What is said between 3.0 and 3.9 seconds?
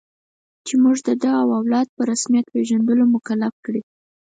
مکلف کړي.